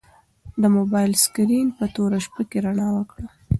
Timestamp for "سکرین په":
1.23-1.85